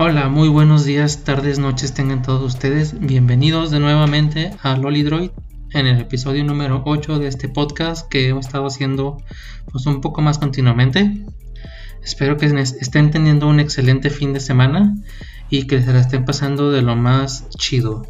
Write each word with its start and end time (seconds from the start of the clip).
Hola, 0.00 0.28
muy 0.28 0.48
buenos 0.48 0.84
días, 0.84 1.24
tardes, 1.24 1.58
noches 1.58 1.92
tengan 1.92 2.22
todos 2.22 2.54
ustedes. 2.54 3.00
Bienvenidos 3.00 3.72
de 3.72 3.80
nuevamente 3.80 4.52
a 4.62 4.76
Lolidroid 4.76 5.30
en 5.72 5.88
el 5.88 6.00
episodio 6.00 6.44
número 6.44 6.84
8 6.86 7.18
de 7.18 7.26
este 7.26 7.48
podcast 7.48 8.08
que 8.08 8.28
he 8.28 8.38
estado 8.38 8.68
haciendo 8.68 9.20
pues 9.72 9.86
un 9.86 10.00
poco 10.00 10.22
más 10.22 10.38
continuamente. 10.38 11.24
Espero 12.00 12.36
que 12.36 12.46
estén 12.46 13.10
teniendo 13.10 13.48
un 13.48 13.58
excelente 13.58 14.10
fin 14.10 14.32
de 14.32 14.38
semana 14.38 14.94
y 15.50 15.66
que 15.66 15.82
se 15.82 15.92
la 15.92 15.98
estén 15.98 16.24
pasando 16.24 16.70
de 16.70 16.82
lo 16.82 16.94
más 16.94 17.48
chido. 17.58 18.06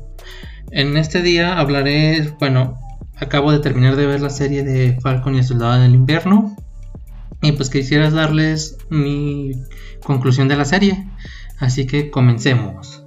En 0.71 0.95
este 0.99 1.23
día 1.23 1.59
hablaré, 1.59 2.35
bueno, 2.39 2.79
acabo 3.17 3.51
de 3.51 3.61
terminar 3.61 3.97
de 3.97 4.05
ver 4.05 4.21
la 4.21 4.29
serie 4.29 4.63
de 4.63 5.01
Falcon 5.01 5.37
y 5.37 5.39
el 5.39 5.45
Soldado 5.45 5.81
del 5.81 5.95
Invierno 5.95 6.55
y 7.41 7.53
pues 7.53 7.71
quisiera 7.71 8.11
darles 8.11 8.77
mi 8.91 9.53
conclusión 10.03 10.49
de 10.49 10.57
la 10.57 10.65
serie. 10.65 11.09
Así 11.59 11.87
que 11.87 12.11
comencemos. 12.11 13.05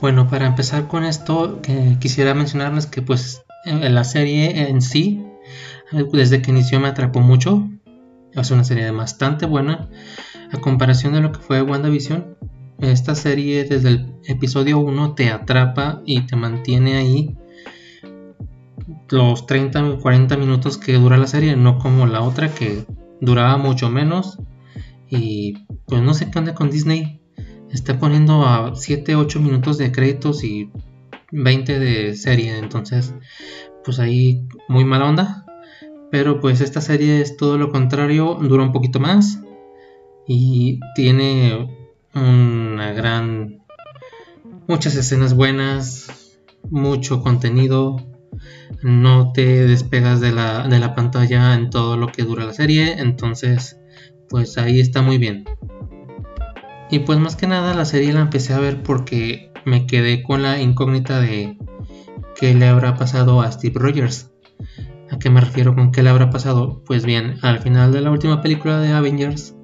Bueno, 0.00 0.28
para 0.28 0.46
empezar 0.46 0.88
con 0.88 1.04
esto, 1.04 1.60
quisiera 2.00 2.34
mencionarles 2.34 2.86
que 2.86 3.02
pues 3.02 3.42
en 3.66 3.94
la 3.94 4.04
serie 4.04 4.68
en 4.68 4.80
sí, 4.80 5.24
desde 6.12 6.40
que 6.40 6.50
inició 6.50 6.80
me 6.80 6.88
atrapó 6.88 7.20
mucho. 7.20 7.68
Es 8.32 8.50
una 8.50 8.64
serie 8.64 8.90
bastante 8.92 9.44
buena. 9.44 9.88
A 10.52 10.60
comparación 10.60 11.14
de 11.14 11.20
lo 11.20 11.30
que 11.32 11.40
fue 11.40 11.62
WandaVision, 11.62 12.36
esta 12.80 13.14
serie 13.14 13.64
desde 13.64 13.90
el 13.90 14.14
episodio 14.24 14.78
1 14.78 15.14
te 15.14 15.30
atrapa 15.30 16.02
y 16.04 16.22
te 16.22 16.34
mantiene 16.34 16.96
ahí 16.96 17.36
los 19.10 19.46
30 19.46 19.90
o 19.90 20.00
40 20.00 20.36
minutos 20.36 20.78
que 20.78 20.94
dura 20.94 21.16
la 21.16 21.26
serie, 21.26 21.56
no 21.56 21.78
como 21.78 22.06
la 22.06 22.22
otra 22.22 22.52
que 22.52 22.84
duraba 23.20 23.58
mucho 23.58 23.90
menos. 23.90 24.38
Y 25.08 25.66
pues 25.86 26.02
no 26.02 26.14
sé 26.14 26.30
qué 26.30 26.38
onda 26.38 26.54
con 26.54 26.70
Disney. 26.70 27.20
Está 27.70 27.98
poniendo 27.98 28.44
a 28.44 28.74
7, 28.74 29.16
8 29.16 29.40
minutos 29.40 29.78
de 29.78 29.92
créditos 29.92 30.42
y 30.42 30.70
20 31.32 31.78
de 31.78 32.14
serie. 32.14 32.58
Entonces, 32.58 33.14
pues 33.84 33.98
ahí 33.98 34.46
muy 34.68 34.84
mala 34.84 35.08
onda. 35.08 35.44
Pero 36.10 36.40
pues 36.40 36.60
esta 36.60 36.80
serie 36.80 37.20
es 37.20 37.36
todo 37.36 37.56
lo 37.56 37.70
contrario, 37.70 38.38
dura 38.40 38.64
un 38.64 38.72
poquito 38.72 38.98
más 38.98 39.40
y 40.32 40.78
tiene 40.94 41.68
una 42.14 42.92
gran 42.92 43.64
muchas 44.68 44.94
escenas 44.94 45.34
buenas, 45.34 46.38
mucho 46.70 47.20
contenido, 47.20 47.96
no 48.80 49.32
te 49.32 49.66
despegas 49.66 50.20
de 50.20 50.30
la, 50.30 50.68
de 50.68 50.78
la 50.78 50.94
pantalla 50.94 51.54
en 51.54 51.68
todo 51.70 51.96
lo 51.96 52.06
que 52.12 52.22
dura 52.22 52.44
la 52.44 52.52
serie, 52.52 53.00
entonces 53.00 53.80
pues 54.28 54.56
ahí 54.56 54.78
está 54.78 55.02
muy 55.02 55.18
bien. 55.18 55.46
Y 56.92 57.00
pues 57.00 57.18
más 57.18 57.34
que 57.34 57.48
nada 57.48 57.74
la 57.74 57.84
serie 57.84 58.12
la 58.12 58.20
empecé 58.20 58.54
a 58.54 58.60
ver 58.60 58.84
porque 58.84 59.52
me 59.64 59.88
quedé 59.88 60.22
con 60.22 60.44
la 60.44 60.62
incógnita 60.62 61.20
de 61.20 61.58
qué 62.36 62.54
le 62.54 62.68
habrá 62.68 62.94
pasado 62.94 63.40
a 63.40 63.50
Steve 63.50 63.80
Rogers. 63.80 64.30
¿A 65.10 65.18
qué 65.18 65.28
me 65.28 65.40
refiero 65.40 65.74
con 65.74 65.90
qué 65.90 66.04
le 66.04 66.10
habrá 66.10 66.30
pasado? 66.30 66.84
Pues 66.86 67.04
bien, 67.04 67.38
al 67.42 67.58
final 67.58 67.90
de 67.90 68.00
la 68.00 68.12
última 68.12 68.40
película 68.42 68.78
de 68.78 68.92
Avengers 68.92 69.56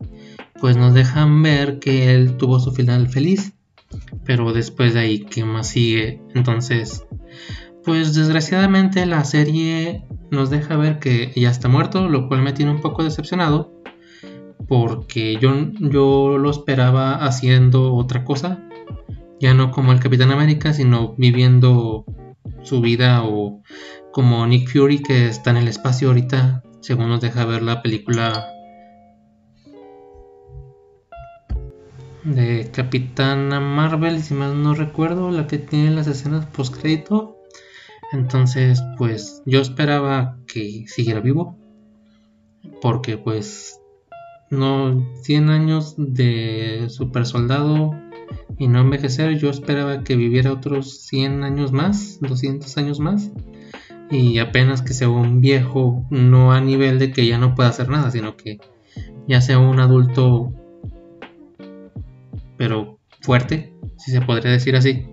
pues 0.61 0.77
nos 0.77 0.95
dejan 0.95 1.43
ver 1.43 1.79
que 1.79 2.15
él 2.15 2.37
tuvo 2.37 2.61
su 2.61 2.73
final 2.73 3.09
feliz. 3.09 3.55
Pero 4.25 4.53
después 4.53 4.95
de 4.95 5.01
ahí, 5.01 5.21
¿qué 5.21 5.45
más 5.45 5.69
sigue? 5.69 6.21
Entonces, 6.35 7.07
pues 7.85 8.15
desgraciadamente 8.15 9.07
la 9.07 9.25
serie 9.25 10.05
nos 10.31 10.51
deja 10.51 10.77
ver 10.77 10.99
que 10.99 11.33
ya 11.37 11.51
está 11.51 11.69
muerto, 11.69 12.09
lo 12.09 12.29
cual 12.29 12.43
me 12.43 12.53
tiene 12.53 12.73
un 12.73 12.81
poco 12.81 13.05
decepcionado. 13.05 13.73
Porque 14.69 15.39
yo, 15.41 15.55
yo 15.79 16.39
lo 16.39 16.51
esperaba 16.51 17.15
haciendo 17.15 17.95
otra 17.95 18.25
cosa. 18.25 18.65
Ya 19.39 19.55
no 19.55 19.71
como 19.71 19.93
el 19.93 20.01
Capitán 20.01 20.33
América, 20.33 20.73
sino 20.73 21.15
viviendo 21.17 22.05
su 22.63 22.81
vida 22.81 23.23
o 23.23 23.63
como 24.13 24.47
Nick 24.47 24.69
Fury 24.69 25.03
que 25.03 25.29
está 25.29 25.51
en 25.51 25.59
el 25.59 25.69
espacio 25.69 26.09
ahorita, 26.09 26.63
según 26.81 27.09
nos 27.09 27.21
deja 27.21 27.45
ver 27.45 27.63
la 27.63 27.83
película 27.83 28.56
de 32.27 32.69
Capitana 32.73 33.61
Marvel, 33.61 34.21
si 34.21 34.35
mal 34.35 34.63
no 34.63 34.75
recuerdo, 34.75 35.31
la 35.31 35.47
que 35.47 35.59
tiene 35.59 35.93
las 35.93 36.09
escenas 36.09 36.45
post 36.47 36.77
crédito. 36.77 37.39
Entonces, 38.13 38.83
pues 38.99 39.43
yo 39.47 39.61
esperaba 39.61 40.39
que 40.47 40.85
siguiera 40.89 41.21
vivo. 41.21 41.57
Porque 42.83 43.17
pues 43.17 43.81
no 44.51 45.07
100 45.23 45.51
años 45.51 45.95
de 45.97 46.87
super 46.89 47.27
soldado 47.27 47.93
y 48.59 48.69
no 48.69 48.81
envejecer, 48.81 49.39
yo 49.39 49.49
esperaba 49.51 50.03
que 50.03 50.17
viviera 50.17 50.53
otros 50.53 51.07
100 51.07 51.45
años 51.45 51.73
más, 51.73 52.19
200 52.21 52.77
años 52.77 52.99
más. 52.99 53.31
Y 54.11 54.39
apenas 54.39 54.83
que 54.83 54.95
sea 54.95 55.09
un 55.09 55.41
viejo, 55.41 56.07
no 56.11 56.53
a 56.53 56.61
nivel 56.61 56.99
de 56.99 57.13
que 57.13 57.27
ya 57.27 57.39
no 57.39 57.55
pueda 57.55 57.71
hacer 57.71 57.89
nada, 57.89 58.11
sino 58.11 58.37
que 58.37 58.59
ya 59.29 59.41
sea 59.41 59.59
un 59.59 59.79
adulto 59.81 60.53
pero 62.57 62.99
fuerte, 63.21 63.75
si 63.99 64.11
se 64.11 64.21
podría 64.21 64.53
decir 64.53 64.77
así. 64.77 65.07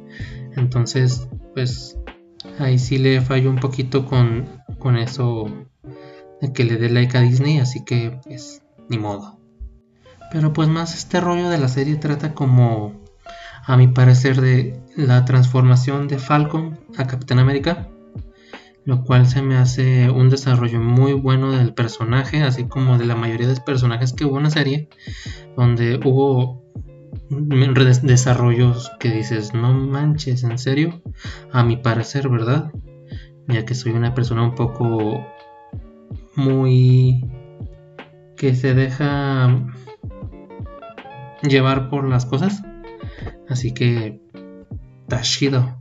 Entonces, 0.55 1.27
pues 1.53 1.97
ahí 2.59 2.79
sí 2.79 2.97
le 2.97 3.21
fallo 3.21 3.49
un 3.49 3.59
poquito 3.59 4.05
con, 4.05 4.61
con 4.79 4.97
eso 4.97 5.45
de 6.41 6.53
que 6.53 6.63
le 6.63 6.77
dé 6.77 6.89
like 6.89 7.17
a 7.17 7.21
Disney, 7.21 7.59
así 7.59 7.83
que 7.83 8.19
pues 8.23 8.61
ni 8.89 8.97
modo. 8.97 9.39
Pero 10.31 10.51
pues 10.53 10.67
más 10.67 10.95
este 10.95 11.21
rollo 11.21 11.49
de 11.49 11.57
la 11.57 11.67
serie 11.67 11.95
trata 11.95 12.33
como, 12.33 13.01
a 13.65 13.77
mi 13.77 13.87
parecer, 13.87 14.41
de 14.41 14.81
la 14.95 15.25
transformación 15.25 16.07
de 16.07 16.19
Falcon 16.19 16.79
a 16.97 17.07
Capitán 17.07 17.39
América, 17.39 17.87
lo 18.85 19.03
cual 19.03 19.27
se 19.27 19.41
me 19.41 19.55
hace 19.55 20.09
un 20.09 20.29
desarrollo 20.29 20.79
muy 20.81 21.13
bueno 21.13 21.51
del 21.51 21.73
personaje, 21.73 22.41
así 22.41 22.65
como 22.65 22.97
de 22.97 23.05
la 23.05 23.15
mayoría 23.15 23.47
de 23.47 23.53
los 23.53 23.63
personajes 23.63 24.13
que 24.13 24.25
hubo 24.25 24.37
en 24.37 24.43
la 24.43 24.49
serie, 24.49 24.89
donde 25.55 25.99
hubo 26.03 26.63
desarrollos 27.29 28.91
que 28.99 29.09
dices, 29.09 29.53
no 29.53 29.73
manches, 29.73 30.43
en 30.43 30.57
serio, 30.57 31.01
a 31.51 31.63
mi 31.63 31.77
parecer, 31.77 32.29
¿verdad? 32.29 32.71
Ya 33.47 33.65
que 33.65 33.75
soy 33.75 33.91
una 33.91 34.13
persona 34.13 34.43
un 34.43 34.55
poco 34.55 35.25
muy 36.35 37.25
que 38.37 38.55
se 38.55 38.73
deja 38.73 39.63
llevar 41.41 41.89
por 41.89 42.07
las 42.07 42.25
cosas. 42.25 42.61
Así 43.49 43.73
que 43.73 44.21
tashido. 45.07 45.77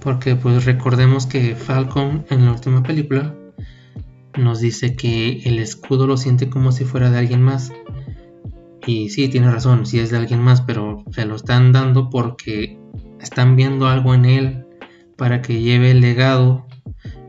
Porque 0.00 0.34
pues 0.34 0.64
recordemos 0.64 1.26
que 1.26 1.54
Falcon 1.54 2.24
en 2.30 2.44
la 2.44 2.52
última 2.52 2.82
película 2.82 3.34
nos 4.36 4.60
dice 4.60 4.96
que 4.96 5.42
el 5.44 5.58
escudo 5.58 6.06
lo 6.06 6.16
siente 6.16 6.48
como 6.48 6.72
si 6.72 6.84
fuera 6.84 7.10
de 7.10 7.18
alguien 7.18 7.42
más 7.42 7.72
y 8.86 9.10
sí, 9.10 9.28
tiene 9.28 9.50
razón, 9.50 9.86
si 9.86 10.00
es 10.00 10.10
de 10.10 10.16
alguien 10.16 10.40
más, 10.40 10.60
pero 10.60 11.04
se 11.10 11.24
lo 11.24 11.36
están 11.36 11.72
dando 11.72 12.10
porque 12.10 12.78
están 13.20 13.54
viendo 13.54 13.86
algo 13.86 14.14
en 14.14 14.24
él 14.24 14.66
para 15.16 15.40
que 15.40 15.60
lleve 15.60 15.92
el 15.92 16.00
legado 16.00 16.66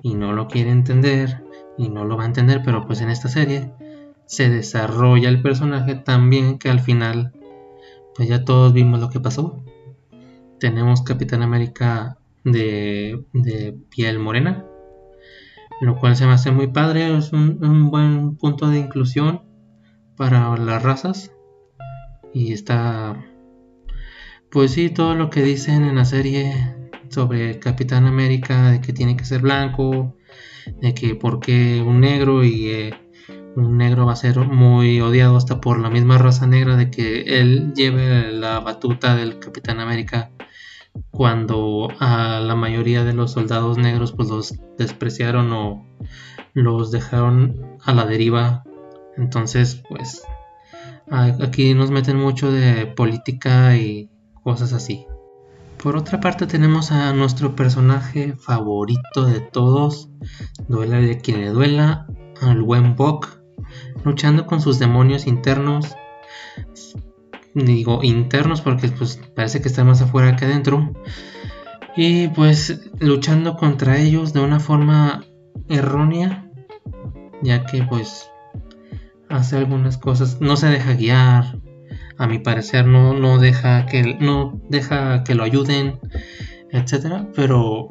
y 0.01 0.15
no 0.15 0.33
lo 0.33 0.47
quiere 0.47 0.71
entender 0.71 1.43
y 1.77 1.89
no 1.89 2.05
lo 2.05 2.17
va 2.17 2.23
a 2.23 2.27
entender, 2.27 2.61
pero 2.65 2.85
pues 2.87 3.01
en 3.01 3.09
esta 3.09 3.27
serie 3.27 3.71
se 4.25 4.49
desarrolla 4.49 5.29
el 5.29 5.41
personaje 5.41 5.95
tan 5.95 6.29
bien 6.29 6.57
que 6.57 6.69
al 6.69 6.79
final 6.79 7.33
pues 8.15 8.29
ya 8.29 8.45
todos 8.45 8.73
vimos 8.73 8.99
lo 8.99 9.09
que 9.09 9.19
pasó. 9.19 9.63
Tenemos 10.59 11.03
Capitán 11.03 11.41
América 11.41 12.17
de, 12.43 13.23
piel 13.89 14.19
morena, 14.19 14.65
lo 15.81 15.97
cual 15.97 16.15
se 16.15 16.25
me 16.25 16.33
hace 16.33 16.51
muy 16.51 16.67
padre, 16.67 17.15
es 17.15 17.31
un 17.31 17.91
buen 17.91 18.37
punto 18.37 18.69
de 18.69 18.79
inclusión 18.79 19.43
para 20.15 20.55
las 20.57 20.81
razas 20.81 21.32
y 22.33 22.53
está, 22.53 23.23
pues 24.51 24.71
sí, 24.71 24.89
todo 24.89 25.15
lo 25.15 25.29
que 25.29 25.43
dicen 25.43 25.85
en 25.85 25.95
la 25.95 26.05
serie 26.05 26.75
sobre 27.09 27.59
Capitán 27.59 28.05
América, 28.05 28.71
de 28.71 28.81
que 28.81 28.93
tiene 28.93 29.15
que 29.15 29.25
ser 29.25 29.41
blanco, 29.41 30.15
de 30.81 30.93
que 30.93 31.15
porque 31.15 31.83
un 31.85 32.01
negro 32.01 32.43
y 32.43 32.69
eh, 32.69 32.93
un 33.55 33.77
negro 33.77 34.07
va 34.07 34.13
a 34.13 34.17
ser 34.17 34.39
muy 34.39 34.99
odiado 34.99 35.37
hasta 35.37 35.61
por 35.61 35.79
la 35.79 35.89
misma 35.89 36.17
raza 36.17 36.47
negra, 36.47 36.75
de 36.75 36.89
que 36.89 37.39
él 37.39 37.73
lleve 37.75 38.31
la 38.31 38.59
batuta 38.59 39.15
del 39.15 39.39
Capitán 39.39 39.79
América 39.79 40.31
cuando 41.11 41.87
a 41.99 42.39
la 42.39 42.55
mayoría 42.55 43.03
de 43.03 43.13
los 43.13 43.31
soldados 43.31 43.77
negros 43.77 44.11
pues 44.11 44.29
los 44.29 44.59
despreciaron 44.77 45.51
o 45.51 45.85
los 46.53 46.91
dejaron 46.91 47.77
a 47.83 47.93
la 47.93 48.05
deriva. 48.05 48.63
Entonces 49.17 49.81
pues 49.89 50.23
Aquí 51.09 51.73
nos 51.73 51.91
meten 51.91 52.17
mucho 52.17 52.51
de 52.51 52.87
política 52.87 53.75
y 53.75 54.09
cosas 54.43 54.73
así. 54.73 55.05
Por 55.81 55.97
otra 55.97 56.21
parte 56.21 56.47
tenemos 56.47 56.91
a 56.91 57.11
nuestro 57.13 57.55
personaje 57.55 58.35
favorito 58.37 59.25
de 59.25 59.41
todos, 59.41 60.09
duela 60.69 60.97
de 60.97 61.17
quien 61.17 61.41
le 61.41 61.49
duela, 61.49 62.07
al 62.41 62.61
buen 62.61 62.95
Bok, 62.95 63.41
luchando 64.05 64.45
con 64.45 64.61
sus 64.61 64.79
demonios 64.79 65.27
internos. 65.27 65.95
Digo 67.53 67.99
internos 68.01 68.61
porque 68.61 68.87
pues 68.87 69.19
parece 69.35 69.61
que 69.61 69.67
está 69.67 69.83
más 69.83 70.01
afuera 70.01 70.35
que 70.35 70.45
adentro. 70.45 70.93
Y 71.95 72.29
pues 72.29 72.81
luchando 72.99 73.57
contra 73.57 73.99
ellos 73.99 74.33
de 74.33 74.39
una 74.39 74.59
forma 74.59 75.23
errónea, 75.69 76.49
ya 77.41 77.65
que 77.65 77.83
pues 77.83 78.29
hace 79.33 79.57
algunas 79.57 79.97
cosas, 79.97 80.39
no 80.41 80.55
se 80.55 80.67
deja 80.67 80.93
guiar, 80.93 81.57
a 82.17 82.27
mi 82.27 82.39
parecer 82.39 82.85
no, 82.85 83.13
no 83.13 83.39
deja 83.39 83.85
que 83.85 84.15
no 84.19 84.61
deja 84.69 85.23
que 85.23 85.35
lo 85.35 85.43
ayuden, 85.43 85.99
etcétera, 86.71 87.27
pero 87.35 87.89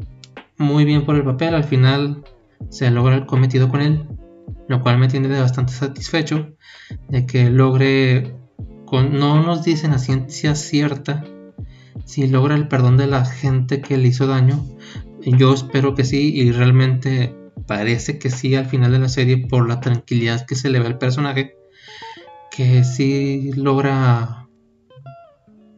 muy 0.57 0.85
bien 0.85 1.05
por 1.05 1.17
el 1.17 1.25
papel, 1.25 1.55
al 1.55 1.65
final 1.65 2.25
se 2.71 2.91
logra 2.91 3.17
el 3.17 3.27
cometido 3.27 3.69
con 3.69 3.81
él, 3.81 4.07
lo 4.69 4.81
cual 4.81 4.99
me 4.99 5.09
tiene 5.09 5.29
bastante 5.29 5.73
satisfecho 5.73 6.55
de 7.09 7.27
que 7.27 7.51
logre 7.51 8.37
con, 8.87 9.19
no 9.19 9.43
nos 9.43 9.65
dicen 9.65 9.93
a 9.93 9.99
ciencia 9.99 10.55
cierta 10.55 11.25
si 12.05 12.29
logra 12.29 12.55
el 12.55 12.69
perdón 12.69 12.97
de 12.97 13.07
la 13.09 13.25
gente 13.25 13.81
que 13.81 13.99
le 13.99 14.09
hizo 14.09 14.27
daño. 14.27 14.65
Yo 15.25 15.55
espero 15.55 15.95
que 15.95 16.05
sí 16.05 16.33
y 16.35 16.53
realmente 16.53 17.35
parece 17.67 18.19
que 18.19 18.31
sí 18.31 18.55
al 18.55 18.67
final 18.67 18.93
de 18.93 18.99
la 18.99 19.09
serie 19.09 19.47
por 19.47 19.69
la 19.69 19.81
tranquilidad 19.81 20.47
que 20.47 20.55
se 20.55 20.71
le 20.71 20.79
ve 20.79 20.87
al 20.87 20.99
personaje 20.99 21.57
que 22.51 22.85
sí 22.85 23.51
logra 23.55 24.49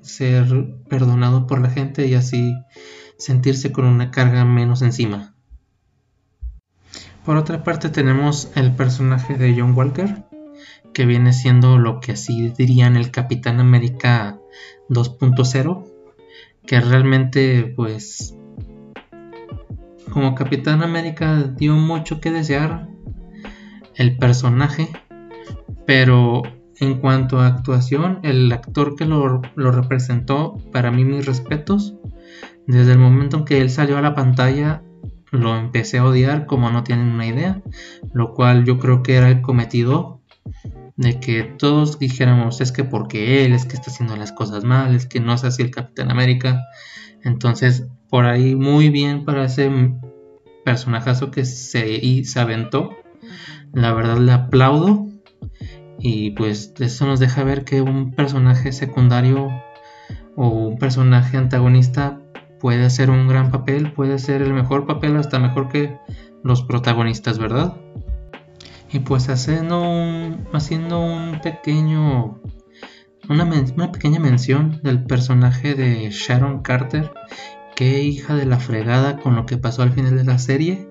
ser 0.01 0.75
perdonado 0.89 1.47
por 1.47 1.61
la 1.61 1.71
gente 1.71 2.07
y 2.07 2.15
así 2.15 2.55
sentirse 3.17 3.73
con 3.73 3.85
una 3.85 4.11
carga 4.11 4.45
menos 4.45 4.83
encima. 4.83 5.35
Por 7.25 7.37
otra 7.37 7.63
parte 7.63 7.89
tenemos 7.89 8.51
el 8.55 8.73
personaje 8.73 9.35
de 9.39 9.55
John 9.57 9.75
Walker, 9.75 10.25
que 10.93 11.07
viene 11.07 11.33
siendo 11.33 11.79
lo 11.79 12.01
que 12.01 12.13
así 12.13 12.51
dirían 12.51 12.97
el 12.97 13.11
Capitán 13.11 13.61
América 13.61 14.39
2.0, 14.91 15.91
que 16.67 16.81
realmente 16.81 17.73
pues 17.77 18.37
como 20.11 20.35
Capitán 20.35 20.83
América 20.83 21.43
dio 21.57 21.75
mucho 21.75 22.21
que 22.21 22.31
desear 22.31 22.89
el 23.97 24.17
personaje, 24.17 24.89
pero 25.87 26.43
en 26.81 26.99
cuanto 27.01 27.41
a 27.41 27.47
actuación, 27.47 28.21
el 28.23 28.51
actor 28.53 28.97
que 28.97 29.05
lo, 29.05 29.41
representó, 29.57 30.57
para 30.73 30.91
mí 30.91 31.05
mis 31.05 31.27
respetos, 31.27 31.95
desde 32.67 32.93
el 32.93 32.99
momento 32.99 33.39
en 33.39 33.45
que 33.45 33.61
él 33.61 33.71
salió 33.71 33.99
a 33.99 34.03
la 34.03 34.15
pantalla, 34.15 34.83
lo 35.31 35.57
empecé 35.57 35.99
a 35.99 36.05
odiar 36.05 36.47
como 36.47 36.71
no 36.71 36.85
tienen 36.85 37.09
una 37.09 37.27
idea, 37.27 37.63
lo 38.13 38.35
cual 38.35 38.65
yo 38.65 38.79
creo 38.79 39.03
que 39.03 39.17
era 39.17 39.29
el 39.29 39.43
cometido 39.43 40.23
de 40.97 41.19
que 41.19 41.43
todos 41.43 41.99
dijéramos 41.99 42.61
es 42.61 42.71
que 42.71 42.85
porque 42.85 43.45
él 43.45 43.53
es 43.53 43.65
que 43.65 43.75
está 43.75 43.91
haciendo 43.91 44.17
las 44.17 44.33
cosas 44.33 44.65
mal, 44.65 44.95
es 44.95 45.07
que 45.07 45.21
no 45.21 45.35
es 45.35 45.45
así 45.45 45.63
el 45.63 45.71
Capitán 45.71 46.11
América. 46.11 46.63
Entonces, 47.23 47.89
por 48.15 48.27
ahí 48.27 48.55
muy 48.55 48.91
bien 48.91 49.25
para 49.25 49.47
ese 49.47 49.69
personajazo 50.65 51.33
que 51.33 51.45
se, 51.45 52.23
se 52.23 52.39
aventó. 52.39 52.91
La 53.73 53.93
verdad 53.93 54.19
le 54.19 54.31
aplaudo. 54.31 55.09
Y 55.99 56.31
pues 56.31 56.75
eso 56.79 57.07
nos 57.07 57.19
deja 57.19 57.43
ver 57.43 57.65
que 57.65 57.81
un 57.81 58.13
personaje 58.13 58.71
secundario 58.71 59.49
o 60.37 60.47
un 60.47 60.79
personaje 60.79 61.39
antagonista 61.39 62.21
puede 62.61 62.85
hacer 62.85 63.11
un 63.11 63.27
gran 63.27 63.51
papel, 63.51 63.93
puede 63.93 64.21
ser 64.21 64.43
el 64.43 64.55
mejor 64.55 64.87
papel, 64.87 65.17
hasta 65.17 65.41
mejor 65.41 65.69
que 65.69 65.99
los 66.45 66.63
protagonistas, 66.63 67.41
¿verdad? 67.41 67.75
Y 68.93 69.01
pues 69.01 69.29
haciendo 69.29 69.83
un, 69.83 70.47
haciendo 70.53 71.01
un 71.01 71.41
pequeño 71.41 72.41
una, 73.29 73.45
una, 73.45 73.91
pequeña 73.91 74.21
mención 74.21 74.79
del 74.85 75.03
personaje 75.03 75.75
de 75.75 76.11
Sharon 76.11 76.63
Carter 76.63 77.11
qué 77.75 78.03
hija 78.03 78.35
de 78.35 78.47
la 78.47 78.59
fregada 78.59 79.19
con 79.19 79.37
lo 79.37 79.47
que 79.47 79.59
pasó 79.59 79.83
al 79.83 79.93
final 79.93 80.17
de 80.17 80.25
la 80.25 80.39
serie. 80.39 80.89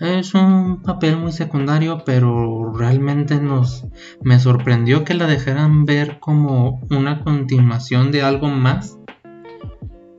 Es 0.00 0.34
un 0.34 0.82
papel 0.82 1.16
muy 1.16 1.32
secundario, 1.32 2.02
pero 2.04 2.72
realmente 2.72 3.40
nos 3.40 3.86
me 4.22 4.38
sorprendió 4.40 5.04
que 5.04 5.14
la 5.14 5.26
dejaran 5.26 5.84
ver 5.84 6.18
como 6.18 6.80
una 6.90 7.20
continuación 7.20 8.10
de 8.10 8.22
algo 8.22 8.48
más. 8.48 8.98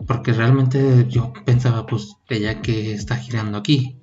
Porque 0.07 0.33
realmente 0.33 1.05
yo 1.09 1.33
pensaba, 1.45 1.85
pues, 1.85 2.15
ella 2.29 2.61
que 2.61 2.93
está 2.93 3.17
girando 3.17 3.57
aquí. 3.57 3.97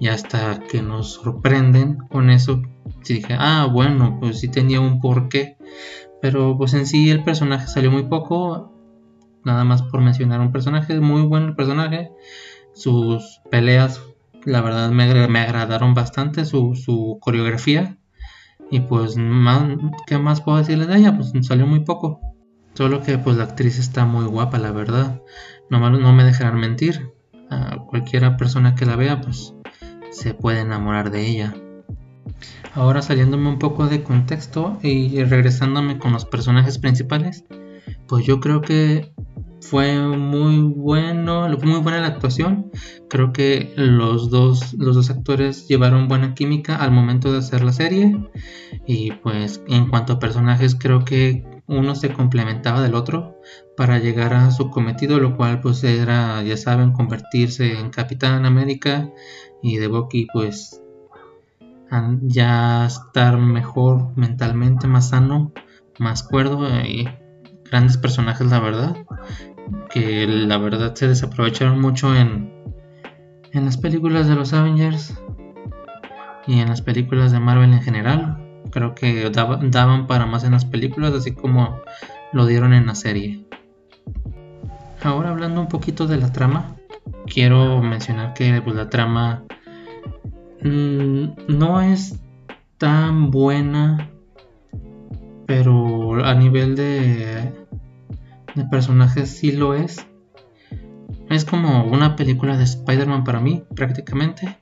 Y 0.00 0.08
hasta 0.08 0.60
que 0.60 0.82
nos 0.82 1.14
sorprenden 1.14 1.98
con 1.98 2.30
eso, 2.30 2.62
dije, 3.06 3.36
ah, 3.38 3.68
bueno, 3.70 4.18
pues 4.20 4.40
sí 4.40 4.48
tenía 4.48 4.80
un 4.80 5.00
porqué. 5.00 5.56
Pero 6.20 6.56
pues 6.56 6.72
en 6.74 6.86
sí 6.86 7.10
el 7.10 7.24
personaje 7.24 7.66
salió 7.66 7.90
muy 7.90 8.04
poco 8.04 8.71
nada 9.44 9.64
más 9.64 9.82
por 9.82 10.00
mencionar 10.00 10.40
un 10.40 10.52
personaje, 10.52 10.98
muy 11.00 11.22
buen 11.22 11.54
personaje. 11.54 12.10
Sus 12.74 13.40
peleas, 13.50 14.02
la 14.44 14.60
verdad, 14.60 14.90
me, 14.90 15.04
agradaron 15.40 15.94
bastante, 15.94 16.44
su, 16.44 17.18
coreografía. 17.20 17.98
Y 18.70 18.80
pues, 18.80 19.16
¿qué 20.06 20.18
más 20.18 20.40
puedo 20.40 20.58
decirles 20.58 20.88
de 20.88 20.96
ella? 20.96 21.16
Pues 21.16 21.32
salió 21.46 21.66
muy 21.66 21.80
poco. 21.80 22.20
Solo 22.74 23.02
que 23.02 23.18
pues 23.18 23.36
la 23.36 23.44
actriz 23.44 23.78
está 23.78 24.06
muy 24.06 24.24
guapa, 24.24 24.58
la 24.58 24.72
verdad. 24.72 25.20
No, 25.68 25.90
no 25.90 26.12
me 26.12 26.24
dejarán 26.24 26.58
mentir. 26.58 27.12
A 27.50 27.76
cualquiera 27.86 28.38
persona 28.38 28.74
que 28.74 28.86
la 28.86 28.96
vea, 28.96 29.20
pues 29.20 29.54
se 30.10 30.32
puede 30.32 30.60
enamorar 30.60 31.10
de 31.10 31.26
ella. 31.26 31.54
Ahora 32.74 33.02
saliéndome 33.02 33.48
un 33.48 33.58
poco 33.58 33.86
de 33.86 34.02
contexto 34.02 34.78
y 34.82 35.22
regresándome 35.24 35.98
con 35.98 36.12
los 36.12 36.24
personajes 36.24 36.78
principales, 36.78 37.44
pues 38.08 38.24
yo 38.24 38.40
creo 38.40 38.62
que 38.62 39.12
fue 39.62 39.98
muy 40.00 40.60
bueno, 40.60 41.48
muy 41.62 41.80
buena 41.80 42.00
la 42.00 42.08
actuación. 42.08 42.70
Creo 43.08 43.32
que 43.32 43.72
los 43.76 44.28
dos, 44.28 44.74
los 44.74 44.96
dos 44.96 45.08
actores 45.08 45.68
llevaron 45.68 46.08
buena 46.08 46.34
química 46.34 46.76
al 46.76 46.90
momento 46.90 47.32
de 47.32 47.38
hacer 47.38 47.62
la 47.62 47.72
serie. 47.72 48.18
Y 48.86 49.12
pues 49.12 49.62
en 49.68 49.88
cuanto 49.88 50.14
a 50.14 50.18
personajes, 50.18 50.74
creo 50.74 51.04
que 51.04 51.46
uno 51.66 51.94
se 51.94 52.12
complementaba 52.12 52.82
del 52.82 52.94
otro 52.94 53.40
para 53.76 53.98
llegar 53.98 54.34
a 54.34 54.50
su 54.50 54.68
cometido, 54.68 55.18
lo 55.20 55.36
cual 55.36 55.60
pues 55.60 55.82
era, 55.84 56.42
ya 56.42 56.56
saben, 56.56 56.92
convertirse 56.92 57.78
en 57.78 57.90
Capitán 57.90 58.44
América 58.44 59.10
y 59.62 59.76
de 59.76 59.86
Bucky 59.86 60.26
pues 60.32 60.82
ya 62.22 62.86
estar 62.86 63.38
mejor 63.38 64.16
mentalmente, 64.16 64.86
más 64.86 65.10
sano, 65.10 65.52
más 65.98 66.22
cuerdo 66.22 66.66
y 66.84 67.08
grandes 67.70 67.96
personajes 67.96 68.48
la 68.48 68.60
verdad 68.60 68.96
que 69.90 70.26
la 70.26 70.58
verdad 70.58 70.94
se 70.94 71.08
desaprovecharon 71.08 71.80
mucho 71.80 72.14
en, 72.14 72.52
en 73.52 73.64
las 73.64 73.76
películas 73.76 74.26
de 74.28 74.34
los 74.34 74.52
Avengers 74.52 75.14
y 76.46 76.60
en 76.60 76.68
las 76.68 76.82
películas 76.82 77.32
de 77.32 77.40
Marvel 77.40 77.72
en 77.72 77.82
general. 77.82 78.38
Creo 78.70 78.94
que 78.94 79.30
daban 79.30 80.06
para 80.06 80.26
más 80.26 80.44
en 80.44 80.52
las 80.52 80.64
películas, 80.64 81.12
así 81.12 81.32
como 81.32 81.80
lo 82.32 82.46
dieron 82.46 82.72
en 82.72 82.86
la 82.86 82.94
serie. 82.94 83.44
Ahora 85.02 85.30
hablando 85.30 85.60
un 85.60 85.68
poquito 85.68 86.06
de 86.06 86.16
la 86.16 86.32
trama, 86.32 86.76
quiero 87.26 87.82
mencionar 87.82 88.34
que 88.34 88.60
pues, 88.62 88.76
la 88.76 88.88
trama 88.88 89.44
mm, 90.62 91.24
no 91.48 91.80
es 91.82 92.18
tan 92.78 93.30
buena, 93.30 94.10
pero 95.46 96.24
a 96.24 96.34
nivel 96.34 96.76
de 96.76 97.61
de 98.54 98.64
personajes 98.64 99.30
sí 99.30 99.52
lo 99.52 99.74
es. 99.74 100.06
Es 101.28 101.44
como 101.44 101.84
una 101.84 102.16
película 102.16 102.56
de 102.56 102.64
Spider-Man 102.64 103.24
para 103.24 103.40
mí, 103.40 103.64
prácticamente. 103.74 104.58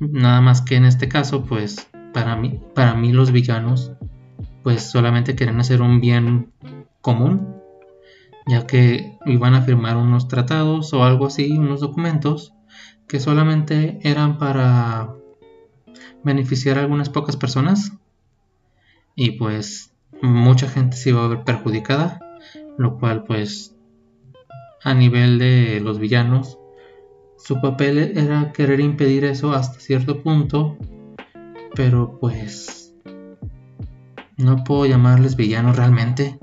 Nada 0.00 0.40
más 0.40 0.60
que 0.60 0.76
en 0.76 0.84
este 0.84 1.08
caso, 1.08 1.44
pues 1.44 1.88
para 2.12 2.36
mí, 2.36 2.60
para 2.74 2.94
mí 2.94 3.12
los 3.12 3.32
villanos, 3.32 3.92
pues 4.62 4.82
solamente 4.82 5.34
quieren 5.34 5.60
hacer 5.60 5.82
un 5.82 6.00
bien 6.00 6.52
común, 7.00 7.56
ya 8.46 8.66
que 8.66 9.18
iban 9.26 9.54
a 9.54 9.62
firmar 9.62 9.96
unos 9.96 10.28
tratados 10.28 10.92
o 10.92 11.04
algo 11.04 11.26
así, 11.26 11.56
unos 11.56 11.80
documentos 11.80 12.52
que 13.08 13.20
solamente 13.20 13.98
eran 14.02 14.38
para 14.38 15.14
beneficiar 16.22 16.78
a 16.78 16.80
algunas 16.80 17.10
pocas 17.10 17.36
personas 17.36 17.92
y 19.14 19.32
pues 19.32 19.92
mucha 20.22 20.68
gente 20.68 20.96
se 20.96 21.10
iba 21.10 21.24
a 21.24 21.28
ver 21.28 21.44
perjudicada 21.44 22.23
lo 22.78 22.98
cual 22.98 23.24
pues 23.24 23.74
a 24.82 24.94
nivel 24.94 25.38
de 25.38 25.80
los 25.80 25.98
villanos 25.98 26.58
su 27.36 27.60
papel 27.60 27.98
era 28.16 28.52
querer 28.52 28.80
impedir 28.80 29.24
eso 29.24 29.52
hasta 29.52 29.80
cierto 29.80 30.22
punto 30.22 30.76
pero 31.74 32.18
pues 32.20 32.84
no 34.36 34.64
puedo 34.64 34.86
llamarles 34.86 35.36
villanos 35.36 35.76
realmente, 35.76 36.38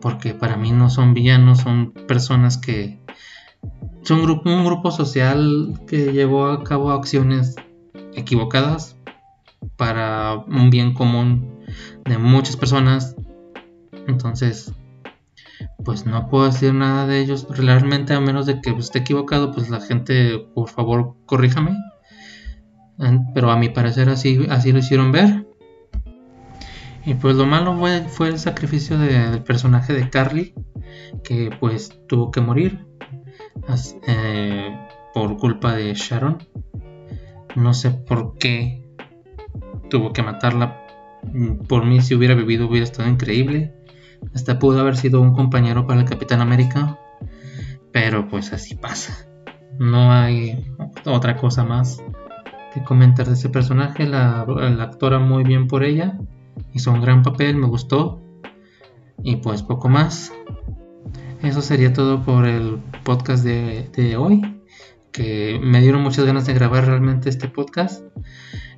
porque 0.00 0.34
para 0.34 0.56
mí 0.56 0.70
no 0.70 0.90
son 0.90 1.14
villanos, 1.14 1.60
son 1.60 1.92
personas 1.92 2.58
que 2.58 3.00
son 4.02 4.20
un 4.20 4.64
grupo 4.64 4.90
social 4.90 5.80
que 5.88 6.12
llevó 6.12 6.46
a 6.46 6.62
cabo 6.62 6.92
acciones 6.92 7.56
equivocadas 8.14 8.96
para 9.76 10.36
un 10.36 10.70
bien 10.70 10.94
común 10.94 11.64
de 12.04 12.18
muchas 12.18 12.56
personas. 12.56 13.16
Entonces, 14.06 14.72
pues 15.84 16.06
no 16.06 16.28
puedo 16.28 16.46
decir 16.46 16.74
nada 16.74 17.06
de 17.06 17.20
ellos 17.20 17.46
realmente 17.48 18.14
a 18.14 18.20
menos 18.20 18.46
de 18.46 18.60
que 18.60 18.70
esté 18.70 19.00
equivocado, 19.00 19.52
pues 19.52 19.70
la 19.70 19.80
gente, 19.80 20.38
por 20.54 20.68
favor, 20.68 21.14
corríjame. 21.26 21.76
Pero 23.34 23.50
a 23.50 23.56
mi 23.56 23.68
parecer 23.68 24.08
así, 24.08 24.46
así 24.50 24.72
lo 24.72 24.78
hicieron 24.78 25.12
ver. 25.12 25.46
Y 27.06 27.14
pues 27.14 27.36
lo 27.36 27.46
malo 27.46 27.78
fue, 28.08 28.28
el 28.28 28.38
sacrificio 28.40 28.98
del 28.98 29.42
personaje 29.44 29.92
de 29.92 30.10
Carly, 30.10 30.54
que 31.22 31.50
pues 31.60 32.00
tuvo 32.08 32.32
que 32.32 32.40
morir 32.40 32.84
eh, 34.08 34.76
por 35.14 35.36
culpa 35.36 35.76
de 35.76 35.94
Sharon. 35.94 36.38
No 37.54 37.74
sé 37.74 37.90
por 37.90 38.36
qué 38.38 38.84
tuvo 39.88 40.12
que 40.12 40.24
matarla. 40.24 40.82
Por 41.68 41.86
mí 41.86 42.00
si 42.00 42.16
hubiera 42.16 42.34
vivido 42.34 42.66
hubiera 42.66 42.84
estado 42.84 43.08
increíble. 43.08 43.75
Hasta 44.34 44.58
pudo 44.58 44.80
haber 44.80 44.96
sido 44.96 45.20
un 45.20 45.32
compañero 45.32 45.86
para 45.86 46.00
el 46.00 46.06
Capitán 46.06 46.40
América. 46.40 46.98
Pero 47.92 48.28
pues 48.28 48.52
así 48.52 48.74
pasa. 48.74 49.26
No 49.78 50.12
hay 50.12 50.66
otra 51.04 51.36
cosa 51.36 51.64
más 51.64 52.02
que 52.74 52.82
comentar 52.82 53.26
de 53.26 53.34
ese 53.34 53.48
personaje. 53.48 54.06
La, 54.06 54.44
la 54.46 54.84
actora 54.84 55.18
muy 55.18 55.44
bien 55.44 55.66
por 55.68 55.84
ella 55.84 56.18
hizo 56.72 56.92
un 56.92 57.00
gran 57.00 57.22
papel, 57.22 57.56
me 57.56 57.66
gustó. 57.66 58.22
Y 59.22 59.36
pues 59.36 59.62
poco 59.62 59.88
más. 59.88 60.32
Eso 61.42 61.62
sería 61.62 61.92
todo 61.92 62.22
por 62.22 62.46
el 62.46 62.78
podcast 63.04 63.44
de, 63.44 64.16
hoy. 64.16 64.42
Que 65.16 65.58
me 65.62 65.80
dieron 65.80 66.02
muchas 66.02 66.26
ganas 66.26 66.44
de 66.44 66.52
grabar 66.52 66.84
realmente 66.84 67.30
este 67.30 67.48
podcast. 67.48 68.04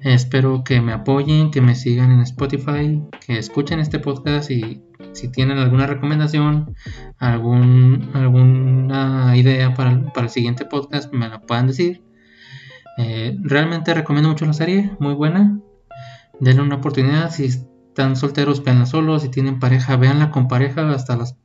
Espero 0.02 0.62
que 0.62 0.80
me 0.80 0.92
apoyen, 0.92 1.50
que 1.50 1.61
me 1.61 1.75
sigan 1.75 2.12
en 2.12 2.21
Spotify, 2.21 3.02
que 3.26 3.38
escuchen 3.38 3.80
este 3.80 3.99
podcast 3.99 4.49
y 4.52 4.80
si 5.14 5.33
tienen 5.33 5.59
alguna 5.59 5.88
recomendación, 5.88 6.76
algún, 7.18 8.11
alguna 8.14 9.37
idea 9.37 9.75
para, 9.75 9.90
el 10.14 10.30
siguiente 10.30 10.64
podcast, 10.64 11.12
me 11.12 11.28
la 11.28 11.40
puedan 11.40 11.66
decir. 11.66 12.04
Eh, 12.99 13.37
realmente 13.42 13.92
recomiendo 13.92 14.28
mucho 14.28 14.47
la 14.47 14.52
serie, 14.52 14.92
muy 15.00 15.14
buena. 15.14 15.59
Denle 16.38 16.62
una 16.62 16.76
oportunidad. 16.76 17.33
Si 17.33 17.47
están 17.47 18.14
solteros, 18.14 18.62
veanla 18.62 18.87
solos. 18.87 19.23
Si 19.23 19.28
tienen 19.28 19.59
pareja, 19.59 19.97
véanla 19.97 20.30
con 20.30 20.47
pareja. 20.47 20.88
Hasta 20.90 21.16
las, 21.16 21.37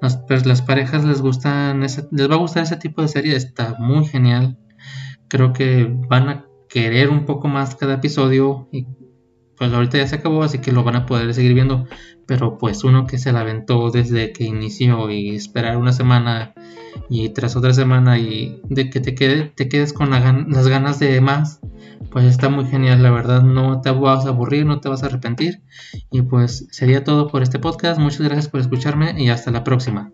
las, 0.00 0.16
pues, 0.18 0.46
las 0.46 0.62
parejas 0.62 1.04
les 1.04 1.22
gustan 1.22 1.80
les 1.80 2.30
va 2.30 2.34
a 2.34 2.38
gustar 2.38 2.62
ese 2.62 2.76
tipo 2.76 3.02
de 3.02 3.08
serie. 3.08 3.36
Está 3.36 3.76
muy 3.78 4.06
genial. 4.06 4.58
Creo 5.28 5.52
que 5.52 5.86
van 6.08 6.28
a 6.28 6.46
querer 6.68 7.10
un 7.10 7.24
poco 7.24 7.48
más 7.48 7.74
cada 7.76 7.94
episodio. 7.94 8.68
Y 8.72 8.86
pues 9.58 9.72
ahorita 9.72 9.98
ya 9.98 10.06
se 10.06 10.16
acabó, 10.16 10.42
así 10.42 10.58
que 10.58 10.72
lo 10.72 10.84
van 10.84 10.96
a 10.96 11.06
poder 11.06 11.32
seguir 11.34 11.54
viendo. 11.54 11.86
Pero 12.26 12.58
pues 12.58 12.84
uno 12.84 13.06
que 13.06 13.18
se 13.18 13.32
la 13.32 13.40
aventó 13.40 13.90
desde 13.90 14.32
que 14.32 14.44
inició 14.44 15.10
y 15.10 15.34
esperar 15.34 15.76
una 15.76 15.92
semana 15.92 16.54
y 17.08 17.28
tras 17.30 17.56
otra 17.56 17.72
semana 17.72 18.18
y 18.18 18.60
de 18.68 18.90
que 18.90 19.00
te, 19.00 19.14
quede, 19.14 19.52
te 19.54 19.68
quedes 19.68 19.92
con 19.92 20.10
las 20.10 20.68
ganas 20.68 20.98
de 20.98 21.20
más 21.20 21.60
pues 22.10 22.24
está 22.24 22.48
muy 22.48 22.64
genial, 22.66 23.02
la 23.02 23.10
verdad, 23.10 23.42
no 23.42 23.80
te 23.80 23.90
vas 23.90 24.26
a 24.26 24.30
aburrir, 24.30 24.64
no 24.64 24.80
te 24.80 24.88
vas 24.88 25.02
a 25.02 25.06
arrepentir. 25.06 25.62
Y 26.10 26.22
pues 26.22 26.66
sería 26.70 27.04
todo 27.04 27.28
por 27.28 27.42
este 27.42 27.58
podcast, 27.58 28.00
muchas 28.00 28.22
gracias 28.22 28.48
por 28.48 28.60
escucharme 28.60 29.20
y 29.22 29.28
hasta 29.28 29.50
la 29.50 29.64
próxima. 29.64 30.12